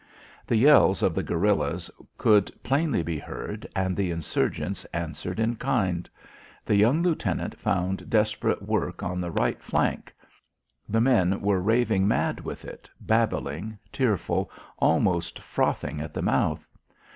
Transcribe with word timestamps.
The 0.47 0.55
yells 0.55 1.03
of 1.03 1.13
the 1.13 1.21
guerillas 1.21 1.91
could 2.17 2.51
plainly 2.63 3.03
be 3.03 3.19
heard 3.19 3.69
and 3.75 3.95
the 3.95 4.09
insurgents 4.09 4.83
answered 4.85 5.39
in 5.39 5.57
kind. 5.57 6.09
The 6.65 6.73
young 6.75 7.03
lieutenant 7.03 7.59
found 7.59 8.09
desperate 8.09 8.63
work 8.63 9.03
on 9.03 9.21
the 9.21 9.29
right 9.29 9.61
flank. 9.61 10.11
The 10.89 11.01
men 11.01 11.39
were 11.39 11.61
raving 11.61 12.07
mad 12.07 12.39
with 12.39 12.65
it, 12.65 12.89
babbling, 12.99 13.77
tearful, 13.91 14.49
almost 14.79 15.37
frothing 15.37 16.01
at 16.01 16.15
the 16.15 16.23
mouth. 16.23 16.67